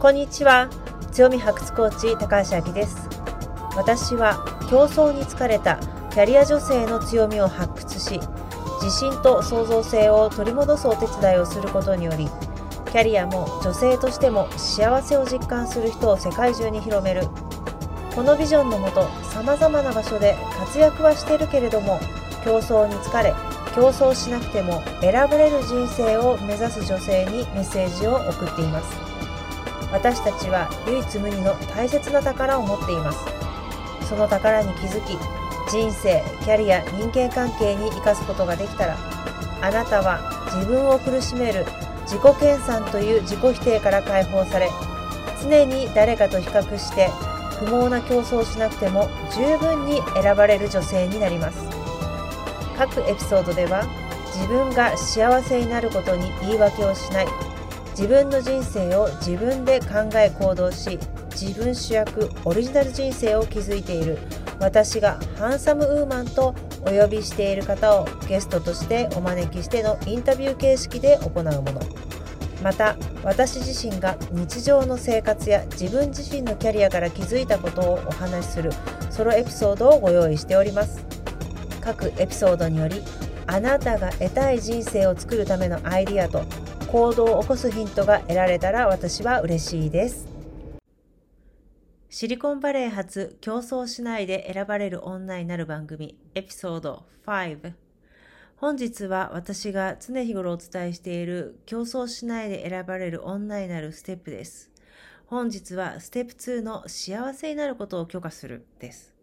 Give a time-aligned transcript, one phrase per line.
[0.00, 0.68] こんにちは。
[1.10, 3.08] 強み発掘コーチ高橋明です。
[3.74, 5.80] 私は競争に疲れた
[6.12, 8.20] キャリア女性の強みを発掘し
[8.80, 12.28] 自信と創造性を取り戻すお手伝いをすることにより
[12.92, 17.22] キャリアも女性としても幸せを実感する人を世界中に広める。
[18.14, 21.98] このビジョンのもとさまざまな場所で活躍はしてるけれども
[22.44, 23.34] 競争に疲れ
[23.74, 29.07] 競争しなくても選ばれる人生を目指す女性にメッセージを送っています。
[29.92, 33.18] 私たちは唯一無二の大切な宝を持っています。
[34.08, 35.18] その宝に気づき
[35.70, 38.96] 人生キャリア人間関係に生かすことができたら
[39.60, 41.66] あなたは自分を苦しめる
[42.06, 44.70] 自己研鑽という自己否定から解放され
[45.42, 47.08] 常に誰かと比較して
[47.58, 51.58] 不毛な競争をしなくても十分に選ばれる女性になります。
[52.78, 53.84] 各エピソードでは
[54.34, 57.26] 自分が幸せになることに言い訳をしない
[57.98, 61.00] 自分の人生を自分で考え行動し
[61.32, 64.18] 自分主役オリジナル人生を築いている。
[64.60, 71.80] 私がハンサムウーマンとお呼びしている方をゲストとしてお招きしてのインタビュー形式で行うもの。
[72.62, 78.70] また私自身が日常の生活や自分自身のキャリアから気づいたことをお話しする
[79.10, 81.04] ソロエピソードをご用意しております。
[81.80, 83.02] 各エピソードにより
[83.48, 86.44] あなたが得たい人生を作るためのアイディアと
[86.88, 90.26] 行動を起こすヒントが得られたら私は嬉しいです
[92.10, 97.72] シリコンバレー発競争しないで選ばれる女になる番組エピソード5
[98.60, 104.72] 本日は私が常日頃お伝えしている競争しないで選ばれる女になるステップです。
[105.26, 109.14] 本日はステップ2の幸せになることを許可するです。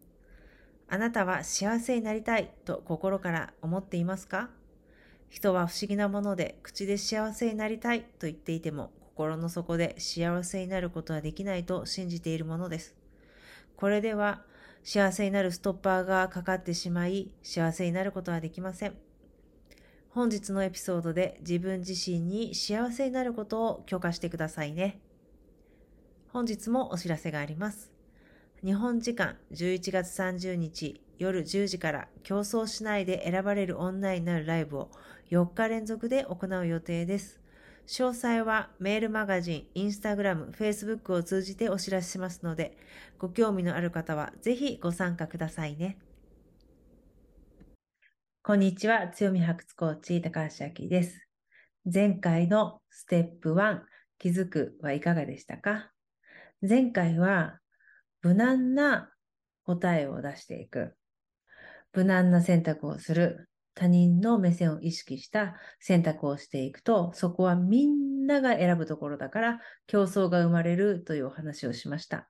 [0.88, 4.50] あなたは幸せになりたいと心から思っていますか？
[5.30, 12.96] 人は不思議なもので口で幸せになりたいと言っていても心の底で幸せになることはできないと信じているものです。
[13.76, 14.42] これでは
[14.84, 18.96] 幸せになるストッパーがかかってしまい幸せになることはできません。
[20.10, 25.00] 本日のエピソードで自分自身に幸せになることを許可してくださいね。
[26.30, 27.92] 本日もお知らせがあります。
[28.64, 34.92] 日本時間11月30日夜10時から競争しないで選ばれるオンラインになるライブを
[35.30, 37.42] 4日連続で行う予定です。
[37.88, 42.78] 詳細はメールマガジン、インスタグラム、フェイスブックを通じてお知らせしますので、
[43.20, 45.98] ご興味のある方はぜひご参加くださいね。
[48.44, 49.08] こんにちは。
[49.10, 51.28] 強み発掘コーチ、高橋明です。
[51.92, 53.82] 前回のステップ1、
[54.18, 55.92] 気づくはいかがでしたか？
[56.62, 57.60] 前回は、
[58.22, 59.12] 無難な
[59.64, 60.96] 答えを出していく。
[61.94, 63.48] 無難な選択をする。
[63.76, 72.30] 他人の目線を意識した選択をしていくと、そこはみんなが選ぶところだから競争が生まれるというお話をしました。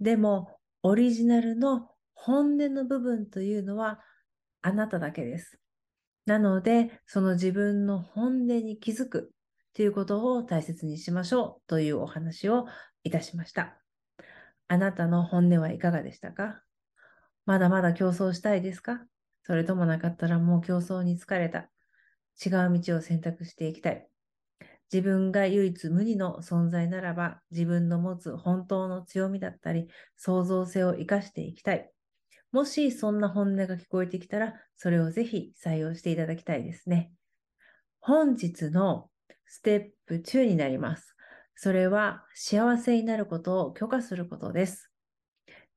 [0.00, 4.00] でも、オリジナルの本音の部分というのは
[4.62, 5.60] あなただけです。
[6.26, 9.32] なので、その自分の本音に気づく
[9.74, 12.66] ということを大切にしましょうというお話を
[13.04, 13.78] いたしました。
[14.68, 16.62] あなたの本音はいかがでしたか？
[17.46, 19.04] まだまだ競争したいですか？
[19.48, 21.70] それともなかったらもう競争に疲れた。
[22.44, 24.06] 違う道を選択していきたい。
[24.92, 29.88] 自分が唯一無二の存在ならば、自分の持つ本当の強みだったり、
[30.18, 31.90] 創造性を生かしていきたい。
[32.52, 37.10] もしそんな本音が聞こえてきたら、それをぜひ採用していただきたいですね。
[38.00, 39.08] 本日の
[39.46, 41.16] ステップ2になります。
[41.54, 44.87] それは幸せになることを許可することです。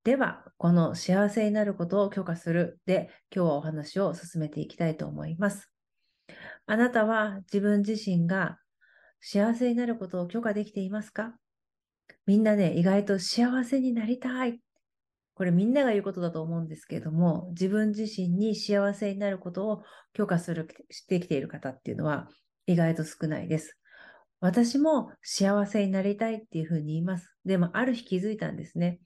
[0.03, 5.71] では、この幸せになることを許可するで、今日はお話を進めていきたいと思います。
[6.65, 8.57] あなたは自分自身が
[9.19, 11.35] 幸せになることを許可できていますか？
[12.25, 14.59] みんなね、意外と幸せになりたい
[15.35, 19.83] これみんなが言うことだと思うんですけれども、自分自身に幸せになることを
[20.13, 22.27] 許可する、してきている方っていうのは
[22.65, 23.77] 意外と少ないです。
[24.39, 27.35] 私も幸せになりたいっていうふうに言います。
[27.45, 28.99] でもある日気づいたんですね。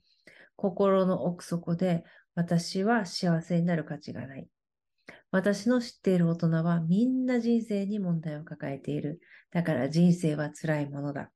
[0.56, 2.04] 心の奥底で
[2.34, 4.48] 私は幸せになる価値がない。
[5.30, 9.20] 私の知っている大人はみんな人生に問題を抱えている。
[9.52, 11.30] だから人生は辛いものだ。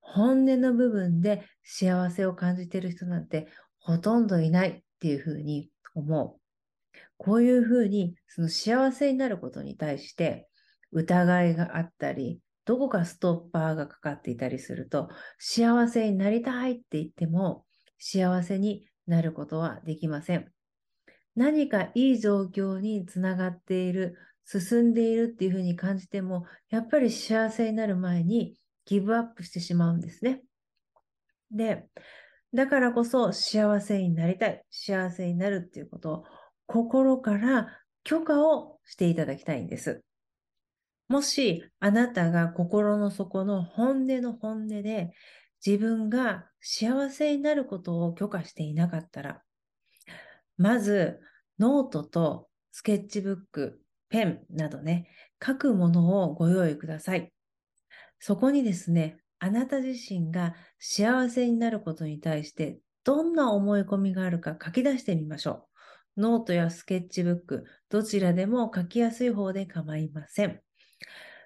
[0.00, 3.48] 本音の部分で幸せを感じている人なんて
[3.78, 6.40] ほとんどいないっていうふうに思う。
[7.22, 10.48] こういうふうに、その幸せになることに対して
[10.90, 17.66] 疑いがあったり、どこかストッパーがかかっていたりすると、幸せになりたいって言っても、
[18.00, 20.50] 幸せになることはできません。
[21.36, 30.42] 何かいい状況につながっている、進んでいるっていうふうに感じても、やっぱり幸せになる前にギブアップしてしまうんですね。
[31.52, 31.86] で、
[32.52, 36.24] だからこそ幸せになりたい、幸せになるっていうことを
[36.66, 40.02] 心から許可をしていただきたいんです。
[41.08, 45.10] もしあなたが心の底の本音の本音で
[45.64, 49.42] 自分が幸せになることを許可していなかったら、
[50.56, 51.20] まず
[51.58, 55.08] ノートとスケッチブック、ペンなどね、
[55.44, 57.32] 書くものをご用意ください。
[58.18, 65.66] そこにですね、あなた自身が幸せになることに対してどんな思い込みがあるか書き出してみましょ
[66.16, 66.20] う。
[66.20, 70.60] ノートやスケッチブック、どちらでも書きやすい方で構いません。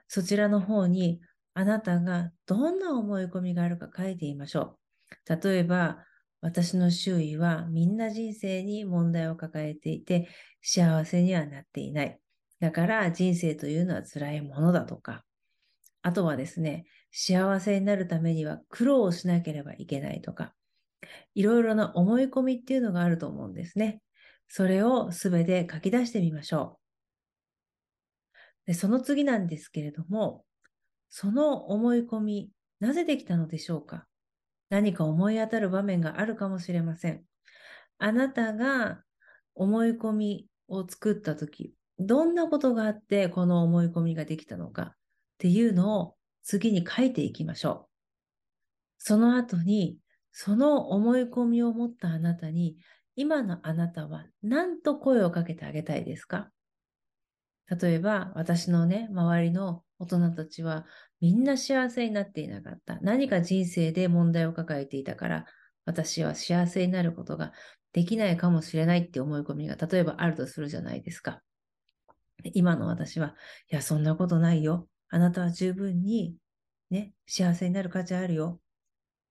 [0.09, 1.21] そちらの方に
[1.55, 4.79] あなたがどんな思い込みがあるか書いてみましょ
[5.27, 5.43] う。
[5.43, 6.05] 例えば、
[6.41, 10.29] 私の周囲はみんな人生に問題を抱えていて
[10.61, 12.21] 幸せにはなっていない。
[12.61, 15.25] だから人生というのは辛いものだとか、
[16.03, 20.55] あとはですね、幸せになるためには苦労をしなければいけないとか、
[21.35, 24.03] いろいろな思い込みっていうのがあると思うんですね。
[24.49, 26.79] それをすべて書き出してみましょ
[28.67, 28.67] う。
[28.67, 30.45] でその次なんですけれども、
[31.09, 34.07] その思い込み、なぜできたのでしょうか？
[34.71, 37.23] 何か思い当たる場面があるかもしれません。
[37.99, 39.03] あなたが
[39.55, 44.93] 思い込みを作ったとき、どんなことがあってこの思い込みができたのかっ
[45.39, 47.89] ていうのを次に書いていきましょう。
[48.99, 49.99] その後に、
[50.33, 52.77] その思い込みを持ったあなたに、
[53.15, 56.51] 今のあなたは何と声をかけてあげたいですか？
[57.81, 60.87] 例えば、私のね、周りの大人たちは
[61.21, 62.99] みんな幸せになっていなかった。
[63.01, 65.47] 何か人生で問題を抱えていたから、
[65.85, 67.53] 私は幸せになることが
[67.93, 71.43] できないかもしれないって思い込みが例えばあるとするじゃないですか。
[72.53, 73.35] 今の私は、
[73.71, 74.89] いや、そんなことないよ。
[75.09, 76.37] あなたは十分に、
[76.91, 78.61] ね、幸せになる価値あるよ。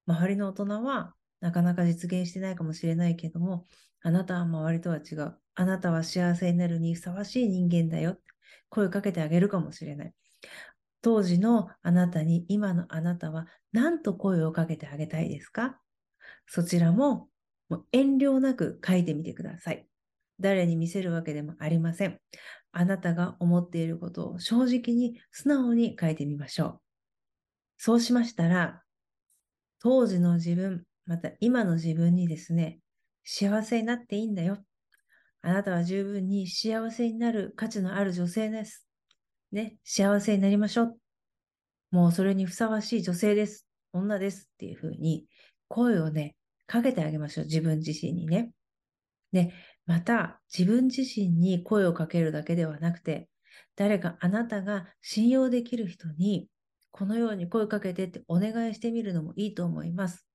[0.07, 3.65] 周りの大人は、なかなか実現してないかもしれないけども、
[4.01, 5.37] あなたは周りとは違う。
[5.55, 8.17] あなたは幸せになるにふさわしい人間だよ。
[8.69, 10.13] 声かけてあげるかもしれない。
[11.01, 15.79] 当時のあなたに今のあなたは何と声をかけてあげたいですか？
[16.47, 17.27] そちらも
[17.69, 19.87] もう遠慮なく書いてみてください。
[20.39, 22.19] 誰に見せるわけでもありません。
[22.71, 26.79] あなたが思っていることを正直に素直に書いてみましょう。
[27.77, 28.81] そうしましたら、
[29.79, 32.79] 当時の自分、また今の自分にですね、
[33.25, 34.57] 幸せになっていいんだよ。
[35.41, 38.82] あなたは十分に幸せになる価値のある女性です。
[39.53, 40.97] ね、幸せになりましょう。
[41.91, 43.67] もうそれにふさわしい女性です。
[43.93, 45.27] 女ですっていうふうに
[45.67, 46.35] 声をね、
[46.65, 47.45] かけてあげましょう。
[47.45, 48.51] 自分自身にね。
[49.31, 49.53] で、
[49.85, 53.29] また自分自身に声をかけるだけではなくて、
[53.75, 56.49] 誰かあなたが信用できる人に、
[56.89, 60.25] このように声かけてってお願いしてみるのもいいと思います。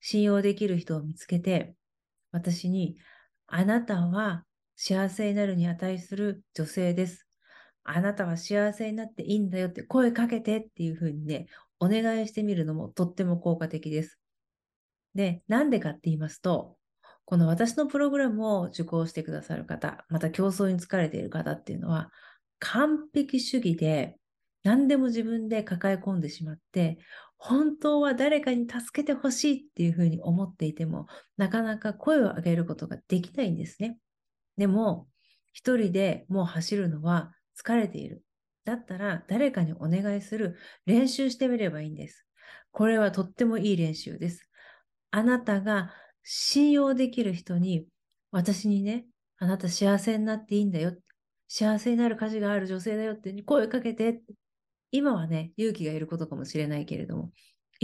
[0.00, 1.74] 信用できる人を見つけて、
[2.32, 2.98] 私に、
[3.46, 4.44] あなたは
[4.76, 7.31] 幸せになるに値する女性です。
[7.84, 11.46] あなたは幸せになっていいんだよって声かけてっていうふうにね、
[11.80, 14.18] お願いしてみるのもとっても効果的です。
[15.14, 16.76] で、なんでかって言いますと、
[17.24, 22.10] この私のプログラムを受講してくださる方、また競争に疲れている方っていうのは、
[22.58, 24.16] 完璧主義で
[24.62, 26.98] 何でも自分で抱え込んでしまって、
[27.36, 33.98] 本当は誰かに助けてほしいっていうふうに思っていても、なかなか声を上げることができないんですね。
[34.56, 35.08] でも、
[35.52, 38.24] 一人でもう走るのは疲れている。
[38.64, 40.56] だったら誰かにお願いする
[40.86, 42.26] 練習してみればいいんです。
[42.70, 44.48] これはとってもいい練習です。
[45.10, 45.92] あなたが
[46.22, 47.86] 信用できる人に、
[48.30, 49.06] 私にね、
[49.38, 50.96] あなた幸せになっていいんだよ。
[51.48, 54.22] 幸せになる価値がある女性だよって声かけて。
[54.94, 57.32] 今はね、勇気がいることかもしれないけれども、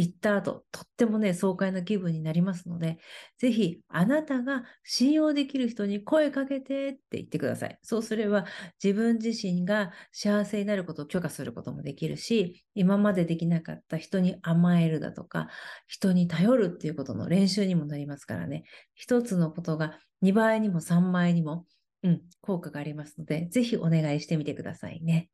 [0.00, 2.98] 行った後、とってもね、爽快な気分になりますので、
[3.36, 7.76] ぜひ、あなたが信用できる人に声かけてって言ってください。
[7.82, 8.44] そうすれば、
[8.82, 15.48] 自分自身が幸せになることを許可することもできるし、今までできなかった人に甘えるだとか、
[15.88, 18.62] 人に頼るっていうことの練習にもなりますからね。
[18.94, 21.66] 一つのことが2倍にも3倍にも、
[22.04, 25.28] うん、効果がありますので、ぜひお願いしてみてくださいね。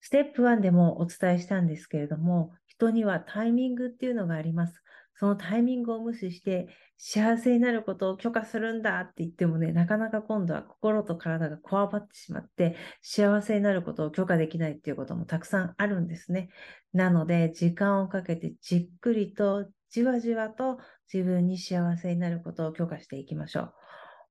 [0.00, 4.82] ステップ1でもお伝えしたんですけれども、人にはタイミングっていうのがあります。
[5.20, 16.48] そのタイミングを無視して幸せになることを許可するんだって言ってもね、なかなか今度は心と体がこわばってしまって幸せになることを許可できないっていうこともたくさんあるんですね。
[16.94, 20.78] なので時間をかけてじっくりとじわじわと
[21.12, 23.74] 自分に幸せになることを許可していきましょう。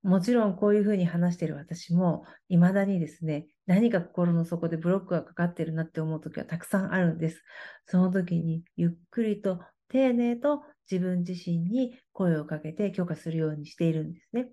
[0.02, 7.44] もちろんこういうふうに話している私も、未だにですね、何か心の底でブロックがかかってるなって思う時はたくさんあるんです。
[7.86, 9.60] その時にゆっくりと
[9.90, 14.50] 丁寧と自分自身に声をかけて許可するようにしているんですね。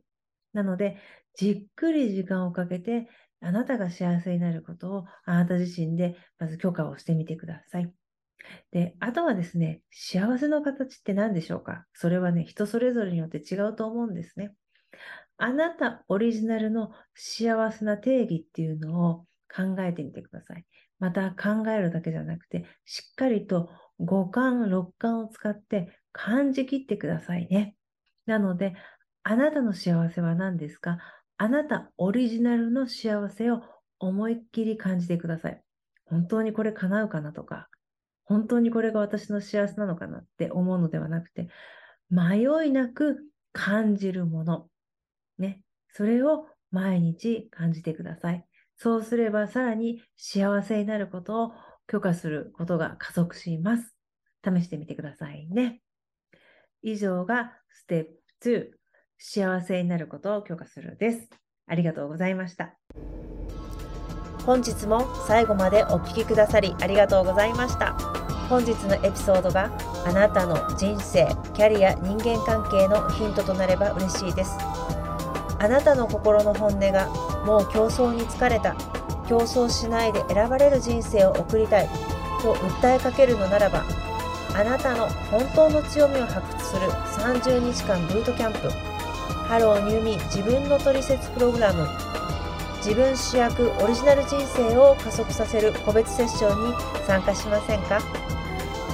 [0.52, 0.98] なので、
[1.34, 3.08] じっくり時間をかけて、
[3.40, 7.90] あなたが幸せになることをあなた自身でまず許可をしてみてください。
[8.70, 11.86] で、あとはですね、幸せの形って何でしょうか？
[11.94, 14.52] それはね、人それぞれによって違うと思うんですね。
[15.38, 20.64] あなたオリジナルの幸せな定義っていうのを考えてみてください。
[20.98, 27.76] また考えるだけじゃなくて、しっかりと五感、六感を使って感じきってくださいね。
[28.24, 28.74] なので、
[29.22, 30.98] あなたの幸せは何ですか？
[31.36, 33.62] あなたオリジナルの幸せを
[33.98, 35.62] 思いっきり感じてください。
[36.06, 37.68] 本当にこれ叶うかなとか、
[38.24, 41.48] 本当にこれが私の幸せなのかなって思うのではなくて、
[42.08, 43.18] 迷いなく
[43.52, 44.68] 感じるもの。
[45.38, 45.62] ね。
[45.92, 48.44] それを毎日感じてください。
[48.76, 51.52] そうすればさらに幸せになることを
[51.86, 53.96] 許可することが加速します。
[54.44, 55.80] 試してみてくださいね。
[56.82, 58.04] 以上がステッ
[58.40, 58.86] プ2、
[59.18, 61.28] 幸せになることを許可するです。
[61.66, 62.76] ありがとうございました。
[64.44, 67.94] 本日も最後までお聴きくださりありがとうございました。
[68.48, 69.76] 本日のエピソードが
[70.06, 74.52] あなたの人生、キャリア、人間関係のヒントとなれば嬉しいです。
[75.58, 77.08] あなたの心の本音が
[77.44, 78.74] もう競争に疲れた。
[79.28, 81.88] 競争しないで選ばれる人生を送りたい。
[82.42, 83.82] と訴えかけるのならば
[84.54, 88.68] あなたの本当の強みを発掘する30日間ブートキャンプ。
[89.48, 91.86] Hello New Me 自分のトリセツプログラム。
[92.78, 96.74] 自分主役オリジナル人生を加速させる個別セッションに
[97.06, 98.00] 参加しませんか？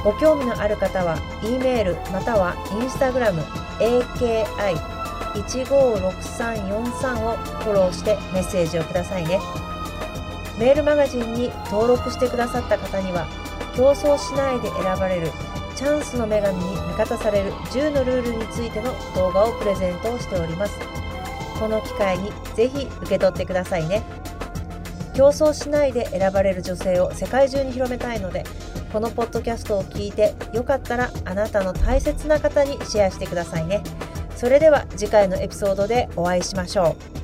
[0.02, 3.42] ご興味のある方は E メールまたは Instagram
[3.78, 4.91] AKI
[5.34, 9.40] 156343をフォローしてメッセージをくださいね。
[10.58, 13.26] メールマガジンに登録してくださった方には、
[13.74, 15.28] 競争しないで選ばれる
[15.74, 20.78] チャンスの女神に味方される10のルールについての動画をプレゼントをしております。
[21.58, 24.02] この機会にぜひ受け取ってくださいね。
[25.14, 28.44] 競争しないで選ばれる女性を世界中に広めたいので、
[28.92, 33.82] このポッドキャストを聞いてよかったらあなたの大切な方にシェアしてくださいね。
[34.42, 37.21] それでは次回のエピソードでお会いしましょう。